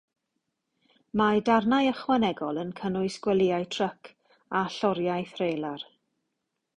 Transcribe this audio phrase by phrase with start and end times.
[1.21, 4.09] Mae darnau ychwanegol yn cynnwys gwelyau tryc
[4.61, 5.85] a lloriau threlar.